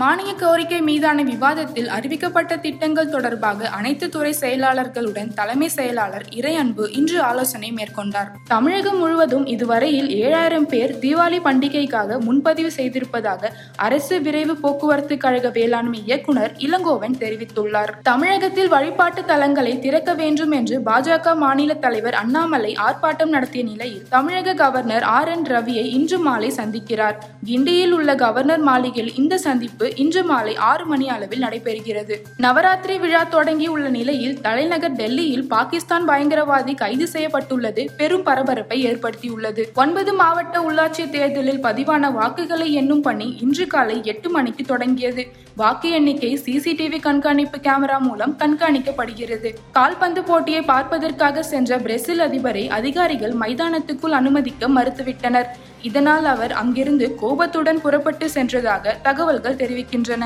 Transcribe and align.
மானிய 0.00 0.34
கோரிக்கை 0.34 0.78
மீதான 0.80 1.22
விவாதத்தில் 1.22 1.88
அறிவிக்கப்பட்ட 1.88 2.56
திட்டங்கள் 2.60 3.08
தொடர்பாக 3.08 3.68
அனைத்து 3.68 4.08
துறை 4.08 4.34
செயலாளர்களுடன் 4.40 5.30
தலைமை 5.34 5.68
செயலாளர் 5.68 6.26
இறையன்பு 6.30 6.84
இன்று 6.90 7.22
ஆலோசனை 7.22 7.70
மேற்கொண்டார். 7.72 8.28
தமிழகம் 8.48 8.98
முழுவதும் 8.98 9.46
இதுவரையில் 9.46 10.10
ஏழாயிரம் 10.18 10.68
பேர் 10.72 10.92
தீபாவளி 10.98 11.38
பண்டிகைக்காக 11.46 12.18
முன்பதிவு 12.20 12.70
செய்திருப்பதாக 12.76 13.50
அரசு 13.76 14.20
விரைவு 14.20 14.56
போக்குவரத்து 14.56 15.16
கழக 15.16 15.48
வேளாண்மை 15.48 16.02
இயக்குனர் 16.04 16.54
இளங்கோவன் 16.58 17.18
தெரிவித்துள்ளார். 17.18 17.92
தமிழகத்தில் 18.02 18.68
வழிபாட்டு 18.68 19.22
தலங்களை 19.22 19.74
திறக்க 19.78 20.14
வேண்டும் 20.14 20.50
என்று 20.50 20.78
பாஜக 20.80 21.36
மாநில 21.36 21.74
தலைவர் 21.74 22.14
அண்ணாமலை 22.14 22.72
ஆர்ப்பாட்டம் 22.86 23.34
நடத்திய 23.36 23.64
நிலையில் 23.64 24.06
தமிழக 24.08 24.54
கவர்னர் 24.54 25.02
ஆர் 25.02 25.28
என் 25.28 25.44
ரவியை 25.44 25.86
இன்று 25.98 26.18
மாலை 26.18 26.52
சந்திக்கிறார். 26.56 27.18
கிண்டியில் 27.46 27.90
உள்ள 27.90 28.14
கவர்னர் 28.14 28.60
மாளிகையில் 28.60 29.14
இந்த 29.14 29.38
சந்திப்பு 29.48 29.86
இன்று 29.96 30.24
மாலை 30.24 30.56
ஆறு 30.56 30.84
மணி 30.84 31.08
அளவில் 31.08 31.42
நடைபெறுகிறது. 31.42 32.16
நவராத்திரி 32.36 32.98
விழா 32.98 33.24
தொடங்கி 33.24 33.66
உள்ள 33.66 33.88
நிலையில் 33.88 34.40
தலைநகர் 34.40 34.92
டெல்லியில் 34.92 35.46
பாகிஸ்தான் 35.46 36.08
பயங்கரவாதி 36.08 36.74
கைது 36.74 37.06
செய்யப்பட்டுள்ளது. 37.06 37.90
பெரும் 37.96 38.22
பரபரப்பை 38.22 38.86
ஏற்படுத்தியுள்ளது. 38.86 39.64
ஒன்பது 39.74 40.12
மாவட்ட 40.12 40.58
உள்ளாட்சி 40.60 41.10
தேர்தலில் 41.10 41.64
பதிவான 41.64 42.10
வாக்குகளை 42.10 42.72
எண்ணும் 42.72 43.02
பணி 43.02 43.36
இன்று 43.40 43.66
காலை 43.66 44.00
எட்டு 44.04 44.30
மணிக்கு 44.30 44.64
தொடங்கியது. 44.64 45.46
வாக்கு 45.58 45.90
எண்ணிக்கை 45.90 46.38
சிசிடிவி 46.44 46.98
கண்காணிப்பு 47.00 47.58
கேமரா 47.58 47.98
மூலம் 47.98 48.34
கண்காணிக்கப்படுகிறது. 48.38 49.54
கால்பந்து 49.72 50.22
போட்டியை 50.22 50.62
பார்ப்பதற்காக 50.62 51.42
சென்ற 51.42 51.78
பிரேசில் 51.78 52.20
அதிபரை 52.20 52.68
அதிகாரிகள் 52.68 53.34
மைதானத்துக்குள் 53.40 54.14
அனுமதிக்க 54.18 54.68
மறுத்துவிட்டனர். 54.68 55.48
இதனால் 55.82 56.24
அவர் 56.24 56.52
அங்கிருந்து 56.52 57.14
கோபத்துடன் 57.14 57.80
புறப்பட்டு 57.80 58.28
சென்றதாக 58.34 58.94
தகவல்கள் 59.02 59.56
தெரிவிக்கின்றன. 59.56 60.24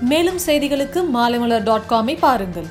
மேலும் 0.00 0.40
செய்திகளுக்கு 0.46 1.02
மாலைமலர் 1.14 1.62
டாட் 1.62 1.90
காமை 1.90 2.16
பாருங்கள். 2.20 2.70